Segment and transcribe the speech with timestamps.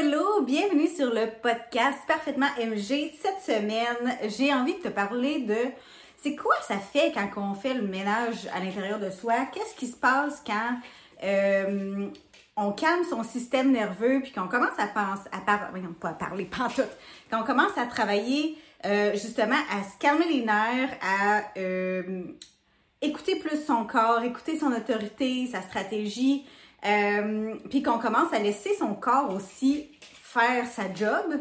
[0.00, 0.42] hello!
[0.42, 3.10] Bienvenue sur le podcast Parfaitement MG.
[3.20, 5.56] Cette semaine, j'ai envie de te parler de
[6.16, 9.34] c'est quoi ça fait quand on fait le ménage à l'intérieur de soi?
[9.52, 10.76] Qu'est-ce qui se passe quand
[11.24, 12.06] euh,
[12.56, 16.44] on calme son système nerveux puis qu'on commence à penser, à parler, pas à parler,
[16.44, 16.82] pas tout,
[17.28, 18.56] quand on commence à travailler
[18.86, 22.22] euh, justement à se calmer les nerfs, à euh,
[23.02, 26.46] écouter plus son corps, écouter son autorité, sa stratégie,
[26.86, 31.40] euh, puis qu'on commence à laisser son corps aussi faire sa job,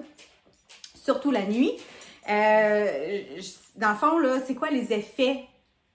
[0.96, 1.74] surtout la nuit.
[2.30, 3.24] Euh,
[3.76, 5.46] dans le fond, là, c'est quoi les effets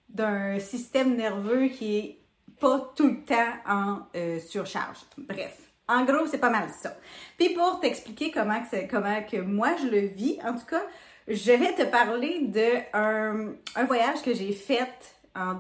[0.09, 2.19] d'un système nerveux qui est
[2.61, 4.99] pas tout le temps en euh, surcharge?
[5.19, 5.59] Bref.
[5.89, 6.97] En gros, c'est pas mal ça.
[7.37, 10.83] Puis pour t'expliquer comment que, comment que moi je le vis, en tout cas,
[11.27, 15.55] je vais te parler d'un un voyage que j'ai fait en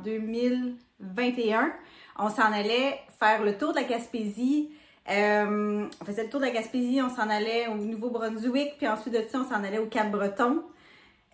[1.02, 1.72] 2021
[2.18, 4.70] on s'en allait faire le tour de la Gaspésie.
[5.10, 9.14] Euh, on faisait le tour de la Gaspésie, on s'en allait au Nouveau-Brunswick, puis ensuite
[9.14, 10.62] de ça, on s'en allait au Cap-Breton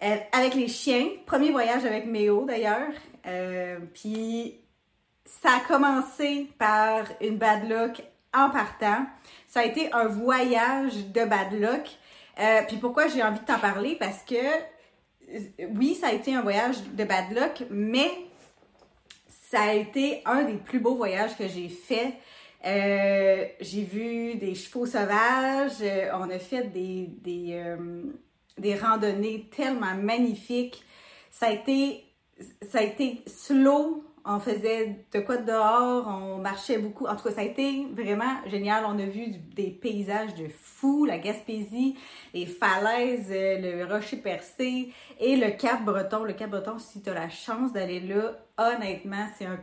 [0.03, 1.07] euh, avec les chiens.
[1.27, 2.93] Premier voyage avec Méo d'ailleurs.
[3.27, 4.59] Euh, puis
[5.25, 8.03] ça a commencé par une bad luck
[8.35, 9.05] en partant.
[9.47, 11.87] Ça a été un voyage de bad luck.
[12.69, 13.97] puis pourquoi j'ai envie de t'en parler?
[13.99, 14.37] Parce que
[15.77, 18.11] oui, ça a été un voyage de bad luck, mais
[19.51, 22.15] ça a été un des plus beaux voyages que j'ai fait.
[22.67, 28.03] Euh, j'ai vu des chevaux sauvages, euh, on a fait euh,
[28.59, 30.83] des, randonnées tellement magnifiques.
[31.31, 31.53] Ça a
[32.71, 37.07] ça a été slow, on faisait de quoi dehors, on marchait beaucoup.
[37.07, 38.85] En tout cas, ça a été vraiment génial.
[38.87, 41.97] On a vu des paysages de fou, la Gaspésie,
[42.35, 46.25] les falaises, euh, le rocher percé et le Cap Breton.
[46.25, 49.59] Le Cap Breton, si tu as la chance d'aller là, honnêtement, c'est un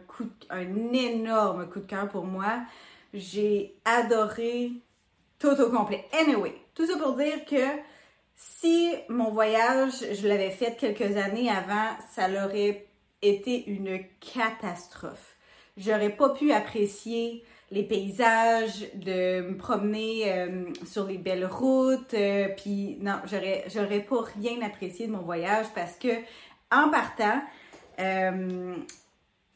[0.49, 2.63] un énorme coup de cœur pour moi.
[3.13, 4.71] J'ai adoré
[5.37, 6.05] tout au complet.
[6.19, 7.81] Anyway, tout ça pour dire que
[8.35, 12.87] si mon voyage, je l'avais fait quelques années avant, ça l'aurait
[13.21, 15.35] été une catastrophe.
[15.77, 22.47] J'aurais pas pu apprécier les paysages, de me promener euh, sur les belles routes, euh,
[22.55, 26.07] puis non, j'aurais j'aurais pas rien apprécié de mon voyage parce que
[26.71, 27.41] en partant,
[27.99, 28.75] euh,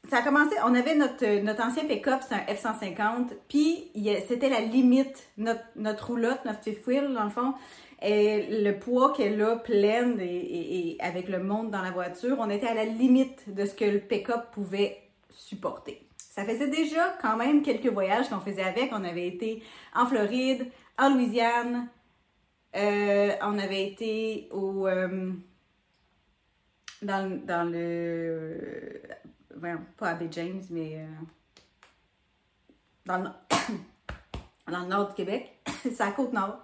[0.09, 3.91] ça a commencé, on avait notre, notre ancien pick-up, c'est un F-150, puis
[4.27, 7.53] c'était la limite, notre, notre roulotte, notre fifth wheel, dans le fond,
[8.01, 12.67] et le poids qu'elle a pleine et, avec le monde dans la voiture, on était
[12.67, 15.01] à la limite de ce que le pick-up pouvait
[15.31, 16.07] supporter.
[16.17, 18.91] Ça faisait déjà quand même quelques voyages qu'on faisait avec.
[18.93, 19.61] On avait été
[19.93, 20.67] en Floride,
[20.97, 21.89] en Louisiane,
[22.75, 25.31] euh, on avait été au euh,
[27.01, 29.01] dans, dans, le
[29.97, 31.07] pas à Bay James, mais euh,
[33.05, 33.29] dans, le,
[34.71, 35.59] dans le nord du Québec.
[35.83, 36.63] C'est la côte nord.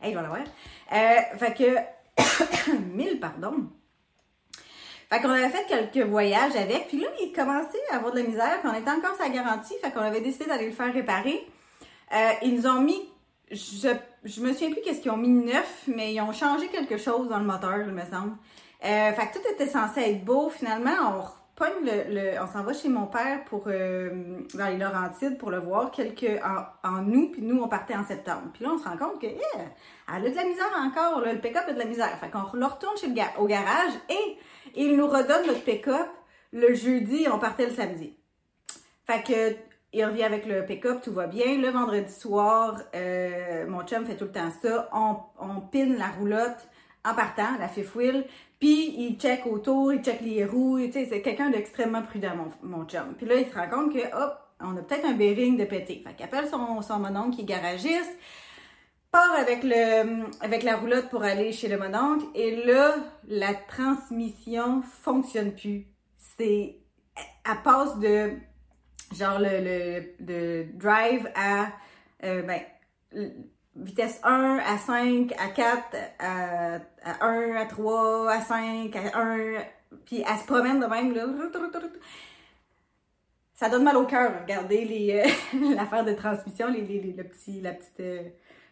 [0.00, 0.40] Hey, je vais l'avoir.
[0.92, 3.68] Euh, fait que, mille pardon.
[5.08, 8.26] Fait qu'on avait fait quelques voyages avec, puis là, il commençait à avoir de la
[8.26, 11.46] misère, puis on était encore sa garantie, fait qu'on avait décidé d'aller le faire réparer.
[12.12, 13.00] Euh, ils nous ont mis,
[13.50, 13.88] je,
[14.24, 17.28] je me souviens plus qu'est-ce qu'ils ont mis neuf, mais ils ont changé quelque chose
[17.28, 18.36] dans le moteur, il me semble.
[18.84, 20.50] Euh, fait que tout était censé être beau.
[20.50, 21.22] Finalement, on
[21.64, 25.90] le, on s'en va chez mon père pour euh, dans les Laurentides pour le voir
[25.90, 26.40] quelques
[26.84, 28.50] en, août, puis nous on partait en septembre.
[28.52, 31.64] Puis là on se rend compte que elle a de la misère encore, le pick-up
[31.66, 32.18] a de la misère.
[32.18, 34.38] Fait qu'on retourne chez le au garage et
[34.74, 36.08] il nous redonne notre pick-up
[36.52, 38.14] le jeudi, on partait le samedi.
[39.06, 39.56] Fait que
[39.92, 41.58] il revient avec le pick-up, tout va bien.
[41.58, 44.90] Le vendredi soir, euh, mon chum fait tout le temps ça.
[44.92, 46.68] On, on pine la roulotte
[47.06, 48.24] en partant, la fifth wheel,
[48.58, 52.78] puis il check autour, il check les roues, tu sais, c'est quelqu'un d'extrêmement prudent, mon,
[52.78, 53.14] mon chum.
[53.16, 56.02] Puis là, il se rend compte que, hop, on a peut-être un bearing de pété.
[56.06, 58.02] Fait qu'il appelle son, son mononcle qui est
[59.12, 62.96] part avec le avec la roulotte pour aller chez le mononcle, et là,
[63.28, 65.86] la transmission fonctionne plus.
[66.38, 66.80] C'est,
[67.16, 68.32] elle passe de,
[69.14, 71.68] genre, le, le de drive à,
[72.24, 72.60] euh, ben,
[73.76, 76.80] vitesse 1 à 5 à 4 à,
[77.20, 79.58] 1 à 3 à 5 à 1
[80.04, 81.26] puis elle se promène de même là.
[83.54, 87.62] Ça donne mal au cœur, regardez les euh, l'affaire de transmission, les, les, le petit,
[87.62, 88.22] la petite euh,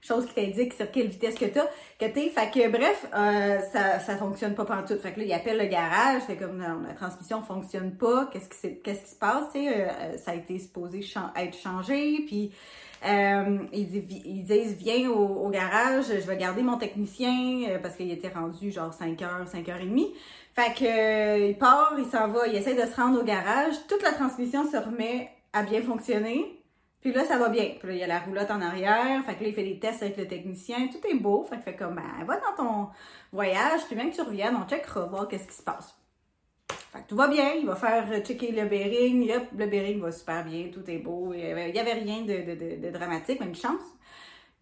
[0.06, 1.66] chose qui t'indique sur quelle vitesse que t'as,
[1.98, 2.28] que t'es.
[2.28, 4.98] Fait que bref, euh, ça, ça fonctionne pas tout.
[4.98, 8.48] Fait que là, il appelle le garage, c'est comme non, la transmission fonctionne pas, qu'est-ce
[8.48, 11.00] qui, qu'est-ce qui se passe, tu sais, ça a été supposé
[11.36, 12.52] être changé, puis
[13.06, 18.28] euh, ils, disent, viens au, garage, je vais garder mon technicien euh, parce qu'il était
[18.28, 20.00] rendu genre 5 h 5 h 30.
[20.54, 23.74] Fait que euh, il part, il s'en va, il essaie de se rendre au garage.
[23.88, 26.63] Toute la transmission se remet à bien fonctionner.
[27.04, 27.74] Puis là, ça va bien.
[27.78, 29.22] Puis là, il y a la roulotte en arrière.
[29.26, 30.88] Fait que là, il fait des tests avec le technicien.
[30.88, 31.44] Tout est beau.
[31.44, 32.88] Fait que fait comme, ben, va dans ton
[33.30, 33.82] voyage.
[33.86, 35.94] Puis même que tu reviennes, on checkera, voir qu'est-ce qui se passe.
[36.70, 37.52] Fait que tout va bien.
[37.58, 39.30] Il va faire checker le bearing.
[39.36, 40.70] Hop, le bearing va super bien.
[40.72, 41.34] Tout est beau.
[41.34, 43.82] Il y avait, rien de, dramatique, mais une chance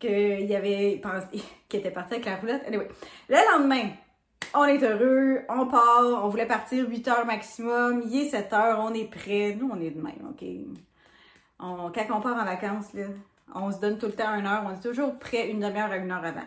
[0.00, 2.62] qu'il y avait pensé, qu'il était parti avec la roulotte.
[2.66, 2.88] Anyway.
[3.28, 3.90] Le lendemain,
[4.52, 8.80] on est heureux, on part, on voulait partir 8 heures maximum, il est 7 heures,
[8.80, 9.56] on est prêt.
[9.56, 10.44] Nous, on est de même, OK?
[11.62, 13.04] On, quand on part en vacances, là,
[13.54, 15.96] on se donne tout le temps une heure, on est toujours prêt une demi-heure à
[15.96, 16.40] une heure avant.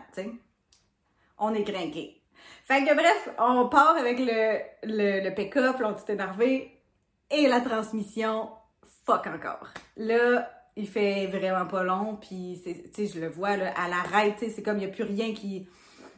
[1.38, 2.20] On est grinqué.
[2.64, 6.80] Fait que bref, on part avec le, le, pick-up, on tout énervé,
[7.30, 8.50] et la transmission,
[9.04, 9.68] fuck encore.
[9.96, 14.50] Là, il fait vraiment pas long, puis tu sais, je le vois, à l'arrêt, tu
[14.50, 15.68] c'est comme, il n'y a plus rien qui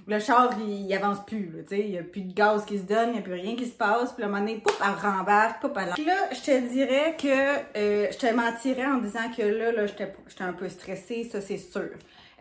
[0.09, 2.85] le char, il, avance plus, tu sais, il n'y a plus de gaz qui se
[2.85, 4.81] donne, il n'y a plus rien qui se passe, puis à un moment donné, pouf,
[4.83, 6.07] elle rembarque, pouf, elle...
[6.07, 10.11] Là, je te dirais que, euh, je te mentirais en disant que là, là, j'étais
[10.41, 11.91] un peu stressée, ça c'est sûr.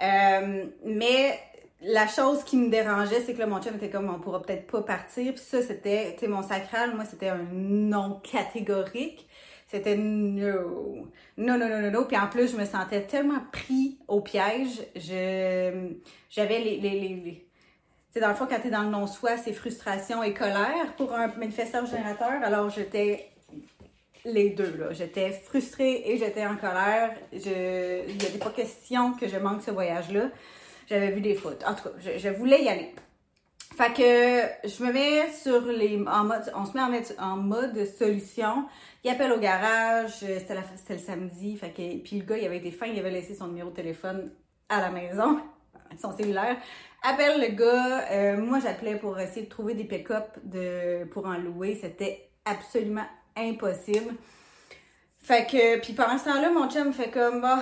[0.01, 1.39] Euh, mais
[1.81, 4.67] la chose qui me dérangeait, c'est que là, mon chum était comme, on pourra peut-être
[4.67, 9.27] pas partir, puis ça, c'était, tu mon sacral, moi, c'était un non catégorique.
[9.69, 11.09] C'était no.
[11.35, 12.05] Non, non, non, non, non.
[12.05, 14.81] Puis en plus, je me sentais tellement pris au piège.
[14.95, 15.89] Je,
[16.29, 17.46] j'avais les, les, les
[18.17, 21.13] c'est dans le fond, quand tu es dans le non-soi, c'est frustration et colère pour
[21.13, 22.41] un manifesteur générateur.
[22.43, 23.29] Alors, j'étais
[24.25, 24.91] les deux, là.
[24.91, 27.15] J'étais frustrée et j'étais en colère.
[27.31, 28.09] Je...
[28.09, 30.31] Il avait pas question que je manque ce voyage-là.
[30.89, 31.63] J'avais vu des fautes.
[31.63, 32.95] En tout cas, je, voulais y aller.
[33.77, 36.03] Fait que je me mets sur les.
[36.07, 38.65] En mode, on se met en, mode solution.
[39.03, 40.13] Il appelle au garage.
[40.21, 40.55] C'était,
[40.89, 41.55] le samedi.
[41.55, 42.87] Fait puis le gars, il avait été fin.
[42.87, 44.31] Il avait laissé son numéro de téléphone
[44.69, 45.39] à la maison,
[46.01, 46.57] son cellulaire
[47.07, 48.09] appelle le gars.
[48.12, 50.38] Euh, moi, j'appelais pour essayer de trouver des pick-up
[51.12, 51.77] pour en louer.
[51.81, 53.06] C'était absolument
[53.36, 54.15] impossible.
[55.19, 57.62] Fait que, puis pendant ce temps-là, mon chum fait comme, bah,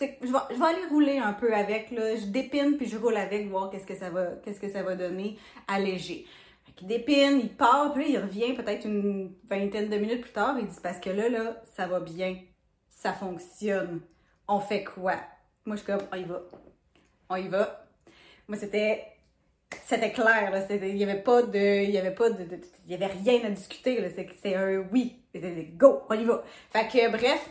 [0.00, 2.16] je vais, aller rouler un peu avec, là.
[2.16, 4.94] Je dépine puis je roule avec, voir qu'est-ce que ça va, qu'est-ce que ça va
[4.94, 5.38] donner
[5.68, 6.26] allégé.
[6.74, 10.56] Qu'il dépine, il part, puis il revient peut-être une vingtaine de minutes plus tard.
[10.58, 12.36] Il dit, parce que là, là, ça va bien.
[12.90, 14.02] Ça fonctionne.
[14.46, 15.14] On fait quoi?
[15.64, 16.42] Moi, je suis comme, on y va
[17.28, 17.86] on y va.
[18.48, 19.04] Moi, c'était
[19.84, 22.46] c'était clair il y avait pas de il y avait pas de,
[22.86, 23.98] il y avait rien à discuter
[24.40, 25.16] c'est un oui,
[25.76, 26.42] go, on y va.
[26.70, 27.50] Fait bref,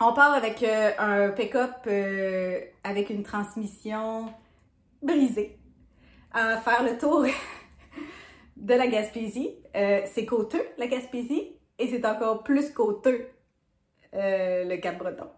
[0.00, 4.32] on part avec euh, un pick-up euh, avec une transmission
[5.02, 5.58] brisée
[6.32, 7.24] à faire le tour
[8.56, 9.56] de la Gaspésie.
[9.74, 13.28] Euh, c'est coûteux la Gaspésie et c'est encore plus coûteux
[14.12, 15.28] le Cap-Breton.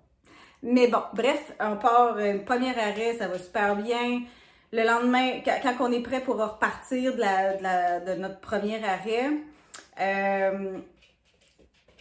[0.63, 4.23] Mais bon, bref, on part, euh, premier arrêt, ça va super bien.
[4.73, 9.31] Le lendemain, quand, on est prêt pour repartir de, la, de, notre premier arrêt,
[10.01, 10.79] euh,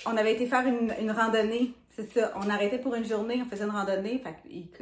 [0.05, 1.73] on avait été faire une, randonnée.
[1.95, 4.21] C'est ça, on arrêtait pour une journée, on faisait une randonnée,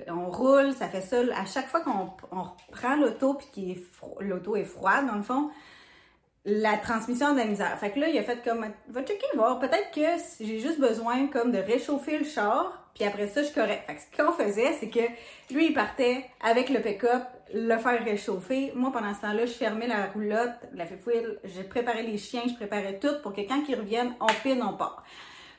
[0.10, 1.18] on roule, ça fait ça.
[1.36, 3.82] À chaque fois qu'on on prend l'auto, puis
[4.20, 5.50] l'auto est froide, dans le fond,
[6.44, 7.78] la transmission de la misère.
[7.80, 10.02] Fait que là, il a fait comme, va checker, voir, peut-être que
[10.44, 13.84] j'ai juste besoin comme de réchauffer le char, puis après ça, je correct.
[13.86, 15.02] Fait que ce qu'on faisait, c'est que
[15.54, 18.72] lui, il partait avec le pick-up, le faire réchauffer.
[18.74, 22.54] Moi, pendant ce temps-là, je fermais la roulotte, la fouille, je préparais les chiens, je
[22.54, 25.04] préparais tout pour que quand ils reviennent, on pine, on part.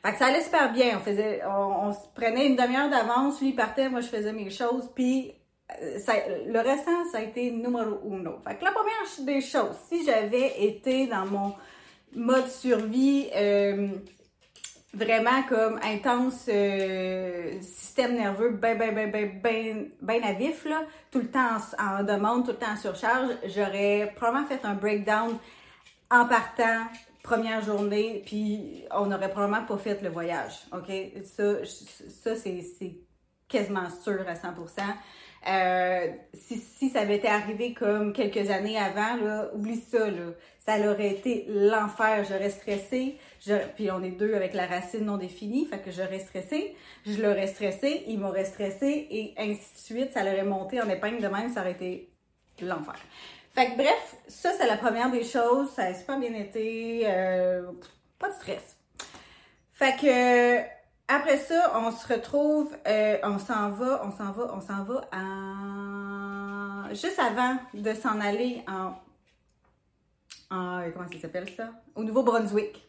[0.02, 0.96] Fait que ça allait super bien.
[0.96, 4.88] On faisait, on, prenait une demi-heure d'avance, lui il partait, moi je faisais mes choses,
[4.94, 5.34] puis
[5.82, 5.98] euh,
[6.46, 8.38] le restant, ça a été numéro uno.
[8.46, 11.54] Fait que la première des choses, si j'avais été dans mon
[12.14, 13.88] mode survie, euh,
[14.96, 20.82] vraiment comme intense euh, système nerveux ben ben ben ben ben ben à vif là,
[21.10, 25.36] tout le temps en, demande, tout le temps en surcharge, j'aurais probablement fait un breakdown
[26.10, 26.86] en partant
[27.22, 30.92] première journée, puis on n'aurait probablement pas fait le voyage, ok?
[31.24, 32.96] Ça, ça c'est
[33.48, 34.82] quasiment sûr à 100%.
[35.48, 40.32] Euh, si, si, ça avait été arrivé comme quelques années avant, là, oublie ça, là.
[40.58, 42.24] Ça aurait été l'enfer.
[42.28, 43.16] J'aurais stressé.
[43.74, 45.66] Puis on est deux avec la racine non définie.
[45.66, 46.76] Fait que j'aurais stressé.
[47.04, 48.04] Je l'aurais stressé.
[48.08, 49.06] Il m'aurait stressé.
[49.10, 50.12] Et ainsi de suite.
[50.12, 51.52] Ça l'aurait monté en épingle de même.
[51.52, 52.10] Ça aurait été
[52.60, 52.96] l'enfer.
[53.54, 55.70] Fait que bref, ça, c'est la première des choses.
[55.70, 57.02] Ça a super bien été.
[57.06, 57.70] Euh,
[58.18, 58.76] pas de stress.
[59.72, 60.76] Fait que
[61.08, 65.08] après ça, on se retrouve, euh, on s'en va, on s'en va, on s'en va
[65.12, 66.88] en...
[66.94, 68.94] Juste avant de s'en aller en...
[70.50, 70.90] en...
[70.92, 71.70] Comment ça s'appelle ça?
[71.94, 72.85] Au Nouveau-Brunswick.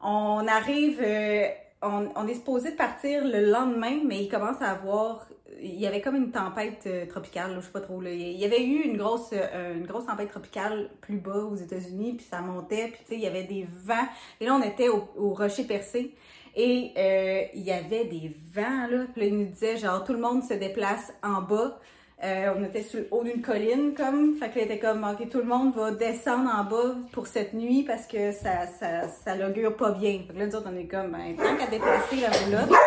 [0.00, 1.48] On arrive, euh,
[1.82, 5.26] on, on, est supposé partir le lendemain, mais il commence à avoir...
[5.60, 8.00] Il y avait comme une tempête euh, tropicale, je sais pas trop.
[8.00, 8.10] Là.
[8.12, 12.26] Il y avait eu une grosse, une grosse tempête tropicale plus bas aux États-Unis, puis
[12.30, 14.06] ça montait, puis tu sais, il y avait des vents.
[14.40, 16.14] Et là, on était au, rocher percé.
[16.54, 19.06] Et euh, il y avait des vents, là.
[19.12, 21.78] Puis là, il nous disait, genre, tout le monde se déplace en bas.
[22.24, 24.36] Euh, on était sur le haut d'une colline, comme.
[24.36, 27.54] Fait que là, était comme, OK, tout le monde va descendre en bas pour cette
[27.54, 30.24] nuit parce que ça, ça, ça l'augure pas bien.
[30.26, 32.78] Fait que là, nous on est comme, ben, tant qu'à déplacer la roulotte.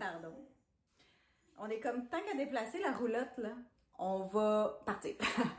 [0.00, 0.34] Pardon.
[1.58, 3.50] On est comme, tant qu'à déplacer la roulotte, là,
[3.98, 5.12] on va partir.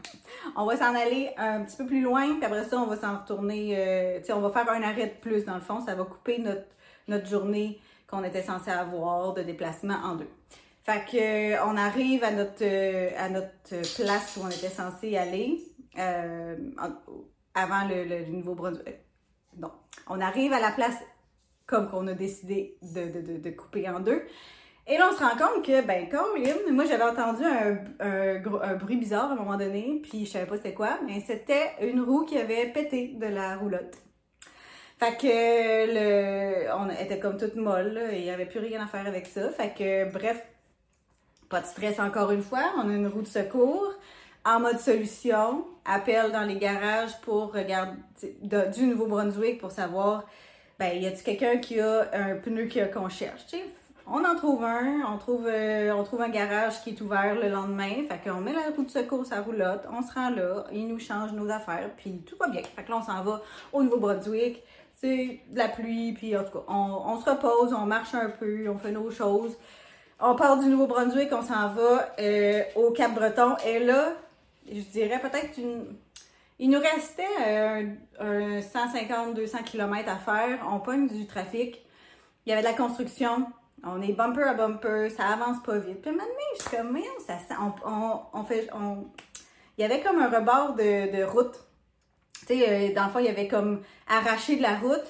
[0.56, 3.20] on va s'en aller un petit peu plus loin, puis après ça, on va s'en
[3.20, 3.76] retourner.
[3.78, 5.80] Euh, tu sais, on va faire un arrêt de plus, dans le fond.
[5.86, 6.66] Ça va couper notre,
[7.08, 10.30] notre journée qu'on était censé avoir de déplacement en deux.
[10.88, 15.18] Fait que euh, on arrive à notre euh, à notre place où on était censé
[15.18, 15.62] aller
[16.00, 16.56] euh,
[17.54, 18.96] avant le, Nouveau-Brunswick.
[19.58, 19.72] Non,
[20.08, 20.96] on arrive à la place
[21.66, 24.24] comme qu'on a décidé de, de, de, couper en deux.
[24.88, 28.96] Et là, on se rend compte que, ben, Colin, moi, j'avais entendu un, un, bruit
[28.96, 32.24] bizarre à un moment donné, puis je savais pas c'était quoi, mais c'était une roue
[32.24, 33.98] qui avait pété de la roulotte.
[34.98, 39.06] Fait que le, on était comme toute molle, il n'y avait plus rien à faire
[39.06, 39.50] avec ça.
[39.50, 40.42] Fait que, bref,
[41.50, 43.94] pas de stress encore une fois, on a une roue de secours
[44.48, 50.24] en mode solution, appel dans les garages pour regarder du Nouveau-Brunswick pour savoir,
[50.80, 53.44] ben, y a-t-il quelqu'un qui a un pneu qu'on cherche,
[54.08, 57.50] On en trouve un, on trouve, euh, on trouve un garage qui est ouvert le
[57.50, 60.88] lendemain, fait qu'on met la roue de secours la roulotte, on se rend là, ils
[60.88, 62.62] nous changent nos affaires, puis tout va bien.
[62.64, 63.42] Fait que là, on s'en va
[63.74, 64.64] au Nouveau-Brunswick,
[64.94, 68.70] c'est de la pluie, puis en tout cas, on se repose, on marche un peu,
[68.70, 69.58] on fait nos choses.
[70.20, 73.56] On part du Nouveau-Brunswick, on s'en va euh, au Cap-Breton.
[73.66, 74.14] Et là,
[74.68, 75.96] je dirais peut-être une.
[76.60, 80.68] Il nous restait un, un 150-200 km à faire.
[80.72, 81.86] On pogne du trafic.
[82.46, 83.46] Il y avait de la construction.
[83.84, 85.10] On est bumper à bumper.
[85.16, 86.02] Ça avance pas vite.
[86.02, 86.98] Puis maintenant, je suis comme,
[87.28, 87.38] ça
[88.34, 88.68] on, fait.
[89.78, 91.60] Il y avait comme un rebord de, de route.
[92.48, 95.06] Tu sais, euh, dans le fond, il y avait comme arraché de la route.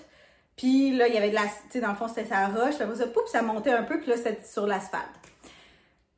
[0.57, 1.43] Puis là, il y avait de la.
[1.43, 2.75] Tu sais, dans le fond, c'était sa roche.
[2.77, 3.99] Puis ça, poup, ça montait un peu.
[3.99, 5.05] Puis là, c'était sur l'asphalte.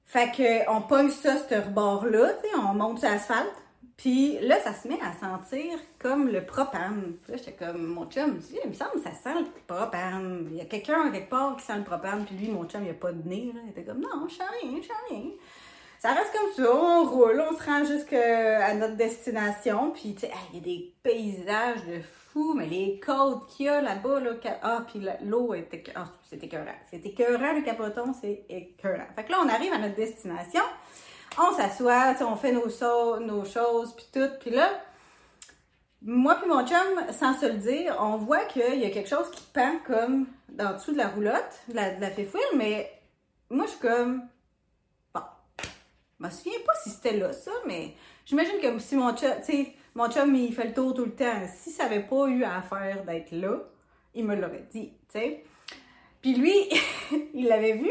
[0.06, 2.34] Fait que on pogne ça, ce rebord-là.
[2.42, 3.54] Tu sais, on monte sur l'asphalte.
[4.00, 7.18] Puis là, ça se met à sentir comme le propane.
[7.22, 10.48] Puis là, j'étais comme, mon chum, il me semble que ça sent le propane.
[10.52, 12.24] Il y a quelqu'un quelque part qui sent le propane.
[12.24, 13.52] Puis lui, mon chum, il a pas de nez.
[13.54, 13.60] Là.
[13.66, 15.32] Il était comme, non, je sens rien, je sens rien.
[16.00, 19.92] Ça reste comme ça, on roule, on se rend jusqu'à notre destination.
[19.92, 22.00] Puis, tu sais, il y a des paysages de
[22.32, 24.32] fou, mais les côtes qu'il y a là-bas, là,
[24.64, 25.54] ah, puis l'eau
[25.96, 26.78] ah, c'est écœurant.
[26.90, 29.08] C'est écœurant, le capoton, c'est écœurant.
[29.14, 30.64] Fait que là, on arrive à notre destination,
[31.38, 32.70] on s'assoit, on fait nos,
[33.20, 34.70] nos choses, puis tout, puis là,
[36.02, 39.30] moi puis mon chum, sans se le dire, on voit qu'il y a quelque chose
[39.32, 42.10] qui pend comme dans dessous de la roulotte, de la, de la
[42.56, 42.90] mais
[43.50, 44.22] moi, je suis comme,
[46.20, 47.94] je me souviens pas si c'était là, ça, mais
[48.26, 51.16] j'imagine que si mon chum, tu sais, mon chum, il fait le tour tout le
[51.16, 51.48] temps.
[51.56, 53.58] Si ça n'avait pas eu à faire d'être là,
[54.14, 55.44] il me l'aurait dit, tu sais.
[56.22, 56.54] Puis lui,
[57.34, 57.90] il l'avait vu,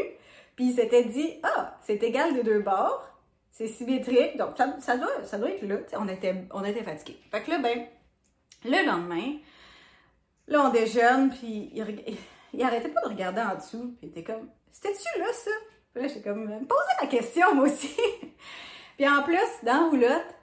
[0.55, 3.09] puis il s'était dit, ah, c'est égal de deux bords,
[3.51, 5.77] c'est symétrique, donc ça, doit, ça doit être là.
[5.97, 7.19] on était, on était fatigués.
[7.31, 7.85] Fait que là, ben,
[8.63, 9.37] le lendemain,
[10.47, 12.17] là, on déjeune, puis il,
[12.53, 15.51] il, arrêtait pas de regarder en dessous, puis il était comme, c'était-tu là, ça?
[15.99, 17.93] Puis là, j'étais comme, me poser la question, moi aussi.
[18.97, 20.33] puis en plus, dans roulotte,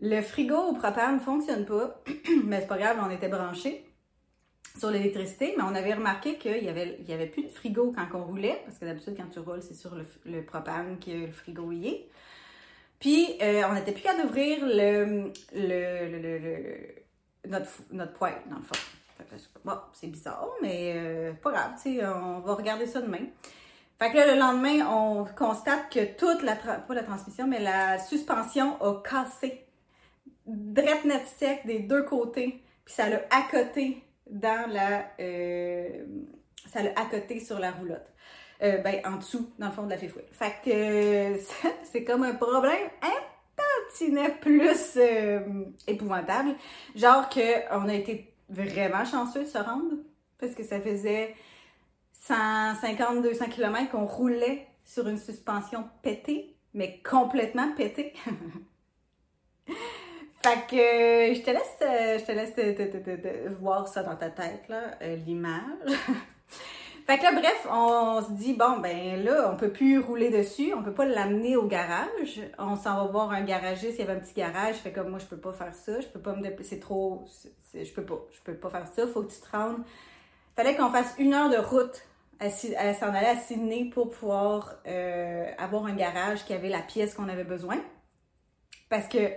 [0.00, 2.02] le frigo au propane ne fonctionne pas,
[2.44, 3.84] mais c'est pas grave, on était branchés
[4.78, 8.18] sur l'électricité, mais on avait remarqué qu'il y avait, y avait plus de frigo quand
[8.18, 9.94] on roulait, parce que d'habitude, quand tu roules, c'est sur
[10.24, 12.08] le, propane que le frigo y est.
[12.98, 16.94] Puis, euh, on n'était plus qu'à d'ouvrir le, le,
[17.46, 18.80] notre, notre poêle, dans le fond.
[19.66, 21.72] Bon, c'est bizarre, mais euh, pas grave,
[22.16, 23.26] on va regarder ça demain.
[24.04, 27.98] Fait que là, le lendemain, on constate que toute la, pas la transmission, mais la
[27.98, 29.64] suspension a cassé
[30.44, 35.06] drette net sec des deux côtés, puis ça l'a accoté dans la.
[35.20, 36.04] Euh,
[36.70, 38.12] ça l'a accoté sur la roulotte.
[38.62, 40.26] Euh, ben, en dessous, dans le fond de la fifouille.
[40.32, 41.40] Fait que
[41.84, 46.56] c'est comme un problème un tantinet plus euh, épouvantable.
[46.94, 49.94] Genre que on a été vraiment chanceux de se rendre,
[50.38, 51.34] parce que ça faisait
[52.28, 58.14] 150-200 km qu'on roulait sur une suspension pétée, mais complètement pétée.
[60.44, 64.70] Fait que euh, je te laisse, euh, je te laisse voir ça dans ta tête,
[64.70, 65.62] euh, l'image.
[67.06, 70.74] fait que là, bref, on, se dit, bon, ben là, on peut plus rouler dessus,
[70.74, 72.42] on peut pas l'amener au garage.
[72.58, 74.74] On s'en va voir un garagiste, il y avait un petit garage.
[74.76, 77.24] Fait comme moi, je peux pas faire ça, je peux pas me déplacer, c'est trop,
[77.72, 79.82] je peux pas, je peux pas faire ça, faut que tu te rendes.
[80.56, 82.02] Fallait qu'on fasse une heure de route
[82.44, 84.76] à, s'en aller à Sydney pour pouvoir
[85.58, 87.78] avoir un garage qui avait la pièce qu'on avait besoin.
[88.88, 89.30] Parce que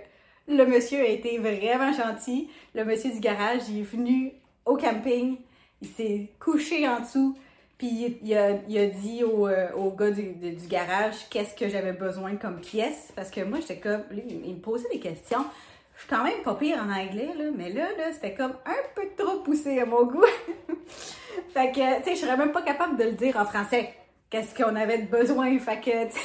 [0.48, 2.48] le monsieur a été vraiment gentil.
[2.74, 4.32] Le monsieur du garage, il est venu
[4.64, 5.36] au camping.
[5.80, 7.36] il s'est couché en dessous,
[7.76, 8.54] puis il a,
[8.86, 10.34] dit au, euh, gars du,
[10.68, 13.12] garage qu'est-ce que j'avais besoin comme pièce.
[13.14, 14.02] Parce que moi, j'étais comme.
[14.12, 15.44] il me posait des questions.
[15.98, 18.82] Je suis quand même pas pire en anglais, là, mais là, là c'était comme un
[18.94, 20.24] peu trop poussé à mon goût.
[21.52, 23.94] fait que, tu sais, je serais même pas capable de le dire en français.
[24.30, 25.58] Qu'est-ce qu'on avait de besoin.
[25.58, 26.20] Fait que, tu sais,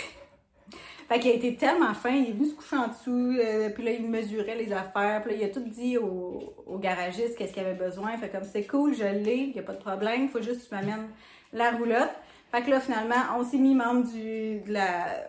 [1.10, 3.84] fait qu'il a été tellement fin, il est venu se coucher en dessous, euh, puis
[3.84, 7.54] là, il mesurait les affaires, puis là, il a tout dit au, au garagiste qu'est-ce
[7.54, 8.16] qu'il avait besoin.
[8.18, 10.70] Fait comme, c'est cool, je l'ai, il n'y a pas de problème, faut juste que
[10.70, 11.10] tu m'amènes
[11.52, 12.12] la roulotte.
[12.52, 15.28] Fait que là, finalement, on s'est mis membre du, de la,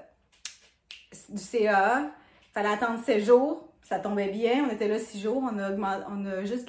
[1.30, 2.10] du CA.
[2.52, 6.04] Fallait attendre 7 jours, ça tombait bien, on était là 6 jours, on a, augmenté-
[6.10, 6.68] on a juste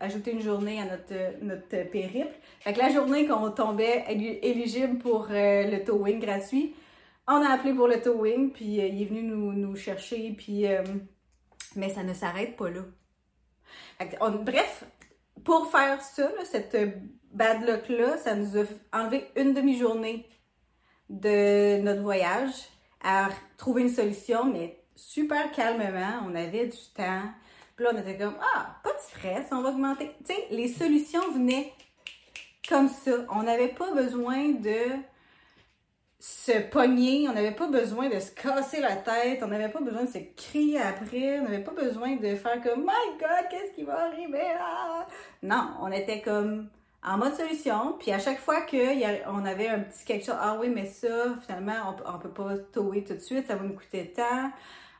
[0.00, 2.34] ajouté une journée à notre, notre périple.
[2.60, 6.74] Fait que la journée qu'on tombait éli- éligible pour euh, le towing gratuit,
[7.28, 10.66] on a appelé pour le towing, puis euh, il est venu nous, nous chercher, puis...
[10.66, 10.82] euh,
[11.76, 12.80] mais ça ne s'arrête pas là.
[14.44, 14.84] Bref,
[15.44, 16.76] pour faire ça, cette
[17.32, 20.26] bad luck-là, ça nous a enlevé une demi-journée
[21.08, 22.52] de notre voyage
[23.02, 26.22] à trouver une solution, mais super calmement.
[26.26, 27.22] On avait du temps.
[27.76, 30.14] Puis là, on était comme, ah, pas de stress, on va augmenter.
[30.26, 31.72] Tu sais, les solutions venaient
[32.68, 33.12] comme ça.
[33.30, 35.02] On n'avait pas besoin de
[36.22, 40.04] se pogner, on n'avait pas besoin de se casser la tête, on n'avait pas besoin
[40.04, 43.82] de se crier après, on n'avait pas besoin de faire comme My God, qu'est-ce qui
[43.82, 45.08] va arriver là?
[45.42, 46.68] Non, on était comme
[47.04, 50.68] en mode solution, puis à chaque fois qu'on avait un petit quelque chose, ah oui,
[50.68, 54.12] mais ça, finalement, on, on peut pas tower tout de suite, ça va nous coûter
[54.12, 54.52] tant.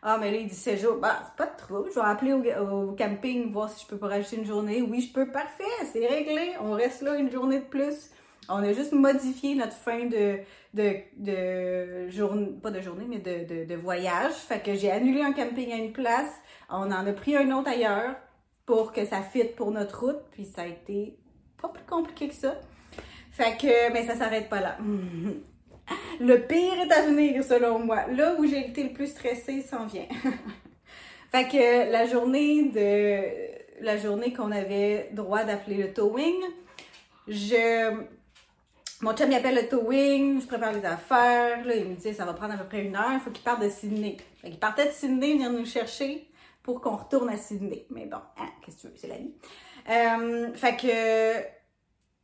[0.04, 0.96] Ah, mais là, il dit 7 jours.
[0.96, 1.88] Bah, c'est pas de trouble.
[1.90, 4.82] Je vais appeler au, camping, voir si je peux pas rajouter une journée.
[4.82, 5.30] Oui, je peux.
[5.30, 6.54] Parfait, c'est réglé.
[6.60, 8.10] On reste là une journée de plus.
[8.48, 10.38] On a juste modifié notre fin de,
[10.74, 14.32] de, de journée, pas de journée, mais de, de, de voyage.
[14.32, 16.32] Fait que j'ai annulé un camping à une place.
[16.68, 18.16] On en a pris un autre ailleurs
[18.66, 20.22] pour que ça fitte pour notre route.
[20.32, 21.16] Puis ça a été
[21.60, 22.56] pas plus compliqué que ça.
[23.30, 24.78] Fait que, mais ça s'arrête pas là.
[26.20, 28.06] Le pire est à venir, selon moi.
[28.08, 30.06] Là où j'ai été le plus stressée s'en vient.
[31.32, 36.36] fait que la journée de la journée qu'on avait droit d'appeler le towing,
[37.26, 38.04] je
[39.00, 42.24] mon chum il appelle le towing, je prépare les affaires, là il me dit ça
[42.24, 44.16] va prendre à peu près une heure, il faut qu'il parte de Sydney.
[44.40, 46.28] Fait qu'il partait de Sydney venir nous chercher
[46.62, 47.86] pour qu'on retourne à Sydney.
[47.90, 49.32] Mais bon, hein, qu'est-ce que tu veux, c'est la vie.
[49.90, 51.61] Euh, fait que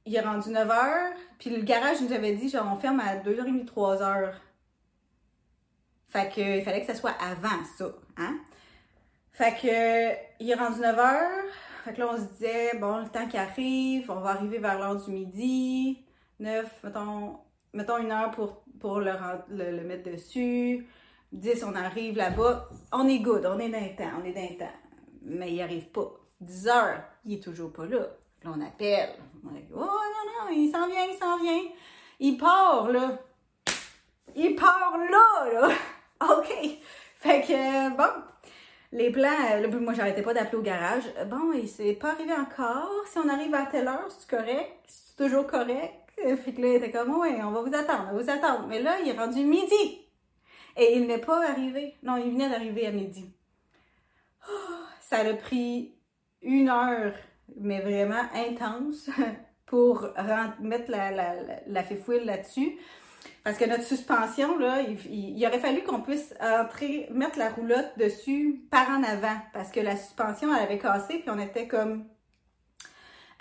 [0.09, 3.66] il est rendu 9h, puis le garage nous avait dit genre on ferme à 2h30,
[3.66, 4.33] 3h.
[6.09, 8.38] Fait que il fallait que ça soit avant ça, hein?
[9.33, 11.21] Fait que il est rendu 9h,
[11.85, 14.79] fait que là on se disait bon, le temps qui arrive, on va arriver vers
[14.79, 16.03] l'heure du midi,
[16.40, 17.38] 9, mettons,
[17.75, 19.12] mettons une heure pour, pour le,
[19.85, 20.87] mettre dessus.
[21.33, 22.71] 10, on arrive là-bas.
[22.92, 24.73] On est good, on est le temps, on est le temps.
[25.23, 26.11] Mais il arrive pas.
[26.40, 28.07] 10 heures, il est toujours pas là.
[28.44, 29.14] Là, on appelle.
[29.44, 31.62] On dit, oh non, non, il s'en vient, il s'en vient.
[32.20, 33.18] Il part, là.
[34.35, 35.68] Il part là, là.
[36.38, 36.79] OK.
[37.16, 38.22] Fait que, bon,
[38.92, 41.05] les plans, euh, là, moi, j'arrêtais pas d'appeler au garage.
[41.27, 43.05] Bon, il s'est pas arrivé encore.
[43.07, 44.79] Si on arrive à telle heure, c'est correct.
[44.87, 45.94] C'est toujours correct.
[46.16, 48.66] Fait que là, il était comme, ouais, on va vous attendre, on va vous attendre.
[48.68, 50.07] Mais là, il est rendu midi.
[50.77, 51.96] Et il n'est pas arrivé.
[52.03, 53.33] Non, il venait d'arriver à midi.
[54.48, 54.53] Oh,
[55.01, 55.94] ça a pris
[56.40, 57.14] une heure,
[57.57, 59.11] mais vraiment intense,
[59.67, 60.09] pour
[60.61, 61.35] mettre la, la,
[61.67, 62.79] la, fifouille là-dessus.
[63.45, 68.63] Parce que notre suspension, là, il, aurait fallu qu'on puisse entrer, mettre la roulotte dessus
[68.71, 69.37] par en avant.
[69.53, 72.05] Parce que la suspension, elle avait cassé, puis on était comme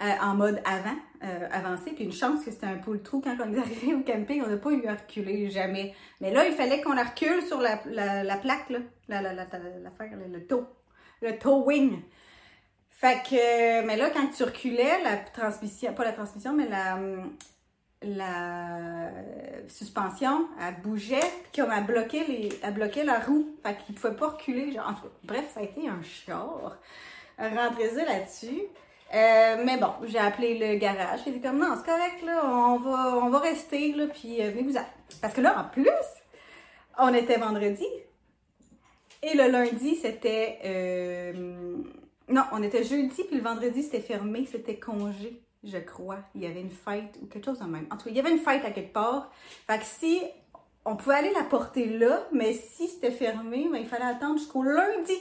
[0.02, 1.92] euh, en mode avant, euh, avancé.
[1.92, 4.50] Puis une chance que c'était un pull trou quand on est arrivé au camping, on
[4.50, 5.96] n'a pas eu à reculer jamais.
[6.22, 9.34] Mais là, il fallait qu'on la recule sur la, la, la plaque, là, la, la,
[9.34, 10.66] le, tow,
[11.22, 12.02] le towing.
[13.00, 16.98] Fait que, mais là, quand tu reculais, la transmission, pas la transmission, mais la,
[18.02, 19.12] la
[19.68, 21.20] suspension, elle bougeait,
[21.52, 23.56] puis comme elle bloquait, les, elle bloquait la roue.
[23.62, 24.72] Fait qu'il pouvait pas reculer.
[24.72, 26.76] Genre, en tout cas, bref, ça a été un char.
[27.38, 28.64] Rentrer ça là-dessus.
[29.14, 31.20] Euh, mais bon, j'ai appelé le garage.
[31.24, 34.50] J'ai dit comme non, c'est correct, là, on va, on va rester, là, puis euh,
[34.50, 34.86] venez-vous-en.
[35.22, 35.88] Parce que là, en plus,
[36.98, 37.86] on était vendredi.
[39.22, 40.58] Et le lundi, c'était.
[40.66, 41.84] euh,
[42.38, 46.20] non, on était jeudi, puis le vendredi, c'était fermé, c'était congé, je crois.
[46.36, 47.88] Il y avait une fête ou quelque chose de même.
[47.90, 49.32] En tout cas, il y avait une fête à quelque part.
[49.66, 50.22] Fait que si.
[50.86, 54.64] On pouvait aller la porter là, mais si c'était fermé, ben, il fallait attendre jusqu'au
[54.64, 55.18] lundi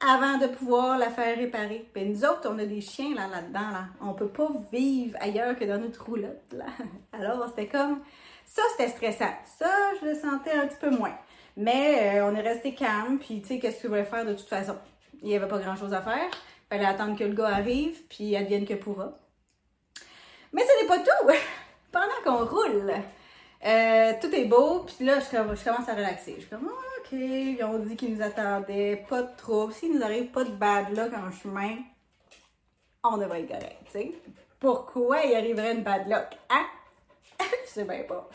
[0.00, 1.88] avant de pouvoir la faire réparer.
[1.94, 3.70] Ben, nous autres, on a des chiens là, là-dedans.
[3.70, 3.84] Là.
[4.00, 6.52] On peut pas vivre ailleurs que dans notre roulotte.
[6.52, 6.64] Là.
[7.12, 8.00] Alors, c'était comme...
[8.44, 9.32] Ça, c'était stressant.
[9.44, 11.16] Ça, je le sentais un petit peu moins.
[11.56, 14.32] Mais euh, on est resté calme, puis tu sais, qu'est-ce que tu voulais faire de
[14.32, 14.74] toute façon?
[15.22, 16.30] Il n'y avait pas grand-chose à faire.
[16.68, 19.12] fallait attendre que le gars arrive, puis advienne que pourra.
[20.52, 21.30] Mais ce n'est pas tout!
[21.92, 22.92] Pendant qu'on roule,
[23.64, 26.34] euh, tout est beau, puis là, je, commence à relaxer.
[26.36, 29.72] Je suis comme, OK, ils ont dit qu'ils nous attendaient, pas de trouble.
[29.72, 31.76] S'il nous arrive pas de bad luck en chemin,
[33.04, 34.12] on devrait être correct, tu sais.
[34.58, 36.28] Pourquoi il arriverait une bad luck?
[36.50, 36.66] Hein?
[37.64, 38.28] je sais bien pas.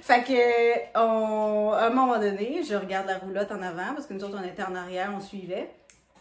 [0.00, 4.24] Fait que, à un moment donné, je regarde la roulotte en avant, parce que nous
[4.24, 5.70] autres, on était en arrière, on suivait.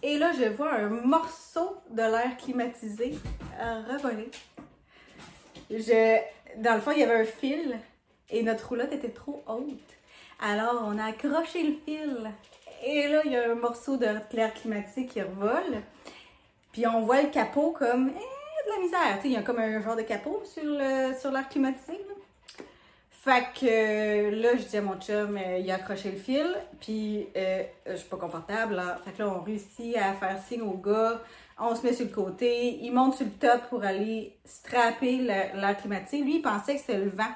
[0.04, 3.14] Et là, je vois un morceau de l'air climatisé
[3.60, 4.32] revoler.
[5.70, 6.18] Je,
[6.58, 7.80] dans le fond, il y avait un fil
[8.30, 9.80] et notre roulotte était trop haute.
[10.40, 12.32] Alors, on a accroché le fil.
[12.84, 15.82] Et là, il y a un morceau de l'air climatisé qui revole.
[16.72, 19.20] Puis on voit le capot comme eh, de la misère.
[19.24, 20.64] il y a comme un genre de capot sur
[21.32, 22.00] l'air climatisé.
[23.24, 27.28] Fait que là, je dis à mon chum, euh, il a accroché le fil, puis
[27.38, 28.74] euh, je suis pas confortable.
[28.74, 29.00] Là.
[29.06, 31.22] Fait que là, on réussit à faire signe au gars,
[31.60, 35.78] on se met sur le côté, il monte sur le top pour aller strapper l'air
[35.78, 36.24] climatisé.
[36.24, 37.30] Lui, il pensait que c'était le vent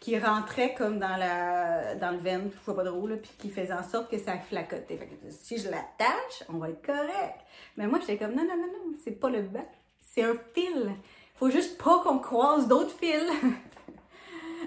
[0.00, 3.72] qui rentrait comme dans, la, dans le ventre, je pas de roue, puis qui faisait
[3.72, 4.96] en sorte que ça flacotait.
[4.96, 7.38] Fait que si je l'attache, on va être correct.
[7.76, 9.68] Mais moi, j'étais comme, non, non, non, non, c'est pas le vent,
[10.00, 10.90] c'est un fil.
[11.36, 13.30] Faut juste pas qu'on croise d'autres fils.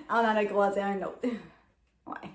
[0.09, 1.19] on en a croisé un autre.
[2.05, 2.29] Ouais.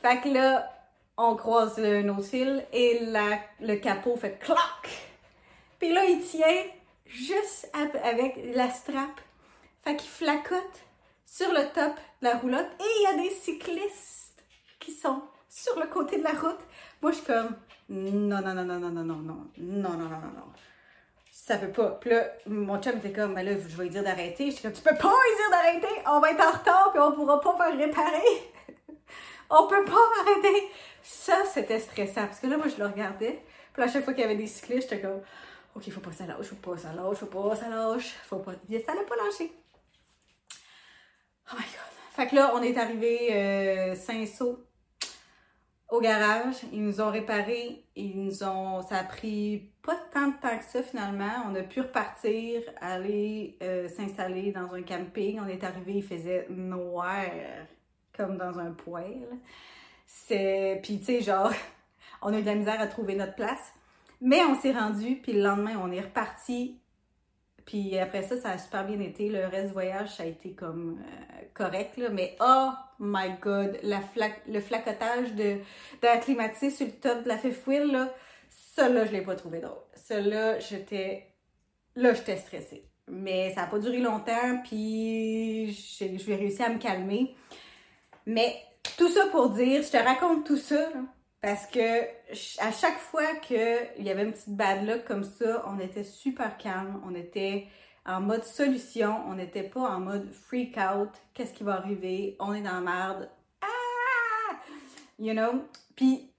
[0.00, 0.68] Fait que là,
[1.16, 4.58] on croise un autre fil et la, le capot fait cloc.
[5.78, 6.64] Puis là, il tient
[7.06, 7.70] juste
[8.02, 9.20] avec la strap.
[9.84, 10.82] Fait qu'il flacote
[11.26, 14.44] sur le top de la roulotte et il y a des cyclistes
[14.78, 16.60] qui sont sur le côté de la route.
[17.00, 17.56] Moi, je suis comme
[17.88, 20.52] non, non, non, non, non, non, non, non, non, non, non, non, non
[21.44, 21.98] ça peut pas.
[22.00, 24.46] Puis là, mon chum était comme, mais là, je vais lui dire d'arrêter.
[24.46, 27.00] Je suis comme, tu peux pas lui dire d'arrêter, on va être en retard, puis
[27.00, 28.52] on pourra pas faire réparer.
[29.50, 30.68] on peut pas arrêter.
[31.02, 33.42] Ça, c'était stressant, parce que là, moi, je le regardais.
[33.72, 35.20] Puis à chaque fois qu'il y avait des cyclistes, j'étais comme,
[35.74, 38.52] OK, faut pas ça lâche, faut pas ça lâche, faut pas ça lâche, faut pas.
[38.52, 39.52] Ça n'a pas lâché.
[41.50, 41.92] Oh my god.
[42.14, 44.58] Fait que là, on est arrivé euh, Saint-Saul
[45.88, 46.58] au garage.
[46.72, 47.84] Ils nous ont réparé.
[47.96, 48.80] Ils nous ont.
[48.82, 51.44] Ça a pris pas tant de temps que ça finalement.
[51.50, 55.40] On a pu repartir, aller euh, s'installer dans un camping.
[55.40, 57.24] On est arrivé, il faisait noir
[58.16, 59.38] comme dans un poêle.
[60.06, 60.80] C'est.
[60.82, 61.52] Puis tu sais, genre,
[62.22, 63.72] on a eu de la misère à trouver notre place.
[64.20, 66.78] Mais on s'est rendu, puis le lendemain, on est reparti
[67.64, 69.28] puis après ça, ça a super bien été.
[69.28, 72.08] Le reste du voyage, ça a été comme euh, correct, là.
[72.10, 77.92] Mais oh my god, le flacotage de, de la sur le top de la wheel,
[77.92, 78.12] là,
[78.74, 79.82] ça là, je l'ai pas trouvé drôle.
[79.94, 81.28] Ça là, j'étais.
[81.94, 82.88] Là, j'étais stressée.
[83.08, 87.36] Mais ça n'a pas duré longtemps, puis je vais réussir à me calmer.
[88.24, 88.56] Mais
[88.96, 90.88] tout ça pour dire, je te raconte tout ça,
[91.42, 92.02] parce que
[92.60, 96.56] à chaque fois qu'il y avait une petite bad luck comme ça, on était super
[96.56, 97.66] calme, on était
[98.06, 101.10] en mode solution, on n'était pas en mode freak out.
[101.34, 102.36] Qu'est-ce qui va arriver?
[102.40, 103.30] On est dans la merde.
[103.60, 104.56] Ah!
[105.18, 105.64] You know?
[105.94, 106.31] Puis,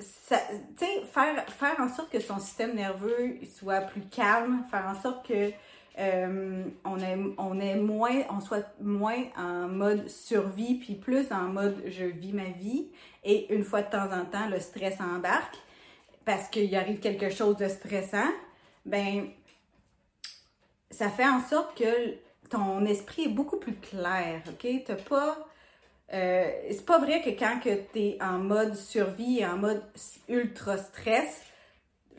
[0.00, 5.50] faire, faire en sorte que son système nerveux soit plus calme, faire en sorte que
[5.98, 6.98] euh, on,
[7.38, 12.48] on moins, on soit moins en mode survie, puis plus en mode je vis ma
[12.50, 12.88] vie.
[13.24, 15.56] Et une fois de temps en temps, le stress embarque
[16.24, 18.30] parce qu'il arrive quelque chose de stressant.
[18.86, 19.28] Ben,
[20.90, 22.14] ça fait en sorte que
[22.48, 24.84] ton esprit est beaucoup plus clair, ok?
[24.86, 25.38] T'as pas.
[26.12, 29.82] Euh, c'est pas vrai que quand tu es en mode survie et en mode
[30.28, 31.42] ultra stress,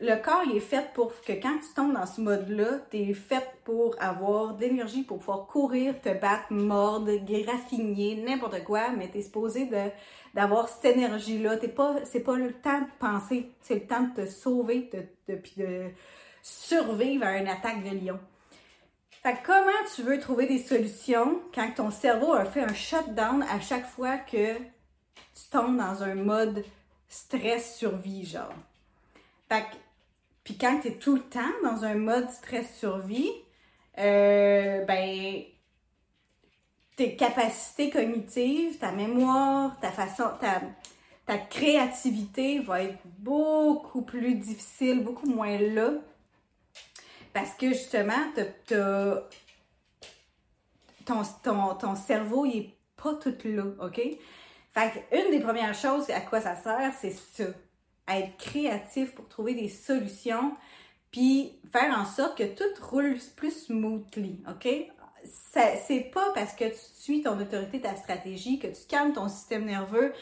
[0.00, 3.14] le corps il est fait pour que quand tu tombes dans ce mode-là, tu es
[3.14, 9.18] fait pour avoir d'énergie pour pouvoir courir, te battre, mordre, graffiner, n'importe quoi, mais tu
[9.18, 9.90] es supposé de,
[10.34, 11.58] d'avoir cette énergie-là.
[11.58, 15.34] T'es pas, c'est pas le temps de penser, c'est le temps de te sauver, de,
[15.34, 15.90] de, de
[16.42, 18.18] survivre à une attaque de lion.
[19.22, 23.60] Fait comment tu veux trouver des solutions quand ton cerveau a fait un shutdown à
[23.60, 26.64] chaque fois que tu tombes dans un mode
[27.08, 28.54] stress survie, genre?
[29.48, 29.64] Fait
[30.44, 33.30] puis quand tu es tout le temps dans un mode stress-survie,
[33.98, 35.42] euh, ben,
[36.96, 40.62] tes capacités cognitives, ta mémoire, ta façon, ta,
[41.26, 45.92] ta créativité va être beaucoup plus difficile, beaucoup moins là.
[47.32, 48.32] Parce que justement,
[51.06, 54.00] ton, ton, ton cerveau, il est pas tout là, OK?
[54.72, 57.44] Fait une des premières choses à quoi ça sert, c'est ça
[58.08, 60.56] être créatif pour trouver des solutions,
[61.10, 64.68] puis faire en sorte que tout roule plus smoothly, OK?
[65.24, 69.64] C'est pas parce que tu suis ton autorité, ta stratégie, que tu calmes ton système
[69.64, 70.12] nerveux,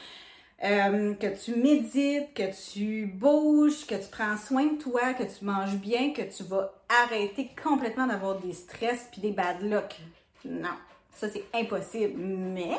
[0.62, 5.44] euh, que tu médites, que tu bouges, que tu prends soin de toi, que tu
[5.44, 9.96] manges bien, que tu vas arrêter complètement d'avoir des stress puis des bad luck.
[10.44, 10.76] Non,
[11.14, 12.18] ça c'est impossible.
[12.18, 12.78] Mais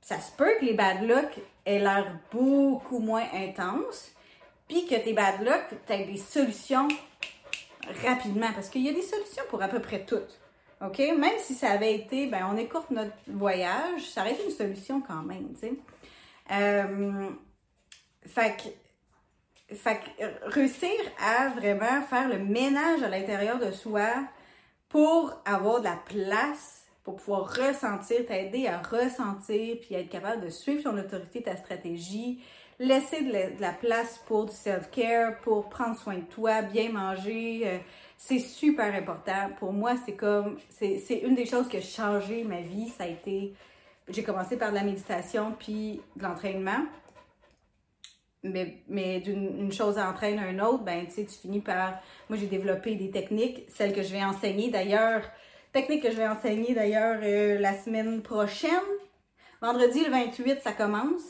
[0.00, 4.10] ça se peut que les bad luck aient l'air beaucoup moins intenses,
[4.66, 6.88] puis que tes bad luck, tu aies des solutions
[8.04, 10.38] rapidement, parce qu'il y a des solutions pour à peu près toutes.
[10.84, 10.98] OK?
[10.98, 15.00] Même si ça avait été, ben, on écourte notre voyage, ça aurait été une solution
[15.00, 15.72] quand même, tu sais.
[16.50, 17.30] Euh,
[18.26, 18.56] fait
[19.68, 24.08] que, que réussir à vraiment faire le ménage à l'intérieur de soi
[24.88, 30.50] pour avoir de la place, pour pouvoir ressentir, t'aider à ressentir, puis être capable de
[30.50, 32.42] suivre ton autorité, ta stratégie,
[32.78, 37.62] laisser de la, place pour du self-care, pour prendre soin de toi, bien manger.
[37.64, 37.78] Euh,
[38.16, 39.50] c'est super important.
[39.58, 42.88] Pour moi, c'est comme, c'est une des choses qui a changé ma vie.
[42.88, 43.54] Ça a été,
[44.10, 46.86] j'ai commencé par de la méditation puis de l'entraînement.
[48.44, 51.94] Mais, mais d'une chose entraîne une autre, ben, tu sais, tu finis par.
[52.28, 55.22] Moi, j'ai développé des techniques, celles que je vais enseigner d'ailleurs,
[55.72, 58.70] techniques que je vais enseigner d'ailleurs euh, la semaine prochaine.
[59.60, 61.22] Vendredi le 28, ça commence.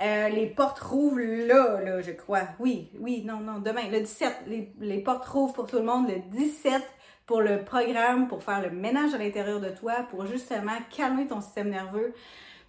[0.00, 2.42] Euh, les portes rouvrent là, là, je crois.
[2.60, 4.32] Oui, oui, non, non, demain, le 17.
[4.46, 6.80] Les, les portes rouvrent pour tout le monde le 17
[7.26, 11.40] pour le programme, pour faire le ménage à l'intérieur de toi, pour justement calmer ton
[11.40, 12.14] système nerveux,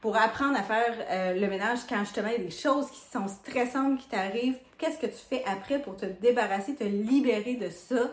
[0.01, 2.99] pour apprendre à faire euh, le ménage quand justement il y a des choses qui
[2.99, 4.57] sont stressantes qui t'arrivent.
[4.77, 8.11] Qu'est-ce que tu fais après pour te débarrasser, te libérer de ça?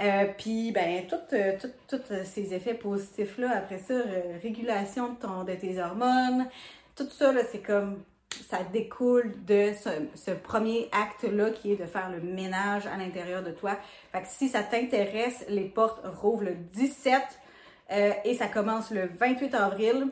[0.00, 3.94] Euh, puis, ben, tous ces effets positifs-là, après ça,
[4.42, 6.46] régulation de, ton, de tes hormones,
[6.94, 8.02] tout ça, là, c'est comme
[8.44, 9.72] ça découle de
[10.14, 13.76] ce, premier acte-là qui est de faire le ménage à l'intérieur de toi.
[14.12, 17.22] Fait que si ça t'intéresse, les portes rouvrent le 17
[17.92, 20.08] euh, et ça commence le 28 avril.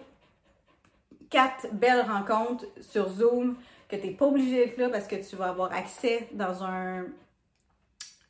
[1.31, 3.57] Quatre belles rencontres sur Zoom
[3.89, 7.05] que tu n'es pas obligé d'être là parce que tu vas avoir accès dans un,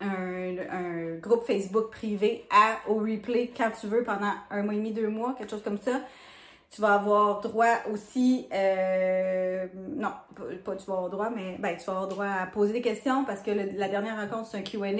[0.01, 4.79] un, un, groupe Facebook privé à, au replay quand tu veux pendant un mois et
[4.79, 6.01] demi, deux mois, quelque chose comme ça.
[6.71, 10.11] Tu vas avoir droit aussi, euh, non,
[10.65, 13.25] pas, tu vas avoir droit, mais ben, tu vas avoir droit à poser des questions
[13.25, 14.91] parce que la dernière rencontre, c'est un QA.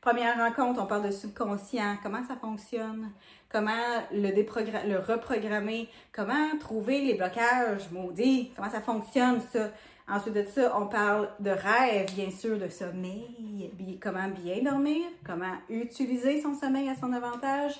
[0.00, 3.10] Première rencontre, on parle de subconscient, comment ça fonctionne,
[3.50, 3.72] comment
[4.12, 9.70] le, le reprogrammer, comment trouver les blocages maudits, comment ça fonctionne ça?
[10.10, 13.70] Ensuite de ça, on parle de rêve, bien sûr, de sommeil,
[14.02, 17.74] comment bien dormir, comment utiliser son sommeil à son avantage?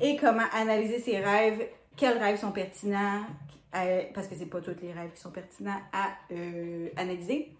[0.00, 3.24] Et comment analyser ses rêves quels rêves sont pertinents,
[3.72, 7.52] parce que c'est pas tous les rêves qui sont pertinents à euh, analyser.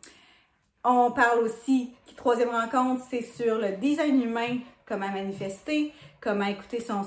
[0.85, 7.03] On parle aussi, troisième rencontre, c'est sur le design humain, comment manifester, comment écouter son,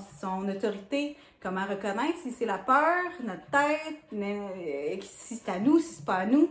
[0.48, 6.06] autorité, comment reconnaître si c'est la peur, notre tête, si c'est à nous, si c'est
[6.06, 6.50] pas à nous.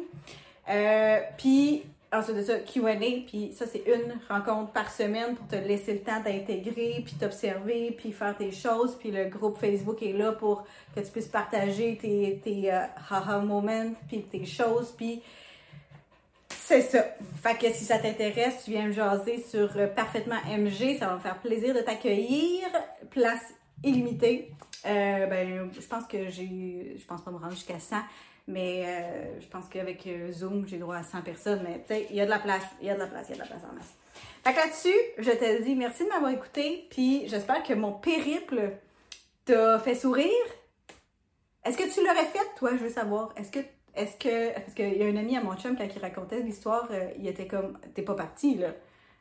[0.69, 2.97] Euh, puis ensuite de ça, QA,
[3.27, 7.95] puis ça, c'est une rencontre par semaine pour te laisser le temps d'intégrer, puis t'observer,
[7.97, 8.97] puis faire tes choses.
[8.97, 13.39] Puis le groupe Facebook est là pour que tu puisses partager tes, tes uh, haha
[13.39, 15.23] moments, puis tes choses, puis
[16.49, 17.05] c'est ça.
[17.43, 21.15] Fait que si ça t'intéresse, tu viens me jaser sur euh, Parfaitement MG, ça va
[21.15, 22.63] me faire plaisir de t'accueillir.
[23.11, 24.53] Place illimitée.
[24.87, 27.97] Euh, ben, je pense que j'ai, je pense pas me rendre jusqu'à 100.
[28.51, 31.61] Mais euh, je pense qu'avec euh, Zoom, j'ai droit à 100 personnes.
[31.63, 33.27] Mais tu sais, il y a de la place, il y a de la place,
[33.29, 33.95] il y a de la place en masse.
[34.43, 36.87] Fait que là-dessus, je te dis merci de m'avoir écouté.
[36.91, 38.73] Puis j'espère que mon périple
[39.45, 40.27] t'a fait sourire.
[41.65, 43.33] Est-ce que tu l'aurais fait, toi, je veux savoir?
[43.37, 43.61] Est-ce que.
[43.95, 44.55] Est-ce que.
[44.55, 47.29] Parce qu'il y a un ami à mon chum, quand il racontait l'histoire, euh, il
[47.29, 47.79] était comme.
[47.95, 48.75] T'es pas parti, là.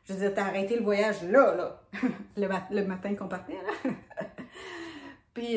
[0.04, 1.82] Je veux dire, t'as arrêté le voyage là, là.
[2.36, 3.90] le, matin qu'on partait, là.
[5.34, 5.56] Puis,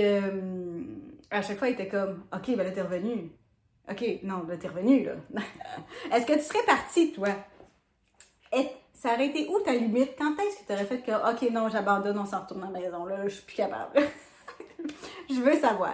[1.32, 3.32] à chaque fois, il était comme, OK, ben là, t'es revenu.
[3.90, 5.14] OK, non, là, t'es revenu, là.
[6.14, 7.30] est-ce que tu serais parti, toi?
[9.04, 10.12] Ça aurait été où ta limite?
[10.18, 12.80] Quand est-ce que tu aurais fait que, OK, non, j'abandonne, on s'en retourne à la
[12.80, 14.00] maison, là, je suis plus capable?
[15.30, 15.94] je veux savoir.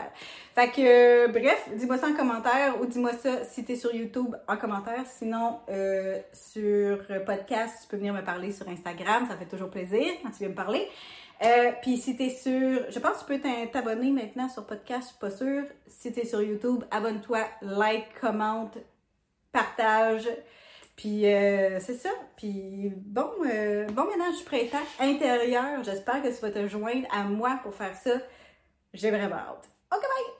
[0.53, 4.57] Fait que, bref, dis-moi ça en commentaire ou dis-moi ça si t'es sur YouTube en
[4.57, 5.03] commentaire.
[5.07, 10.05] Sinon, euh, sur podcast, tu peux venir me parler sur Instagram, ça fait toujours plaisir
[10.21, 10.87] quand tu viens me parler.
[11.41, 15.07] Euh, puis si t'es sur, je pense que tu peux t'abonner maintenant sur podcast, je
[15.07, 15.63] suis pas sûre.
[15.87, 18.77] Si t'es sur YouTube, abonne-toi, like, commente,
[19.51, 20.29] partage.
[20.97, 22.09] Puis euh, c'est ça.
[22.35, 25.81] Puis bon, euh, bon ménage printemps intérieur.
[25.83, 28.19] J'espère que tu vas te joindre à moi pour faire ça.
[28.93, 29.69] J'ai vraiment hâte.
[29.93, 30.38] Ok, bye!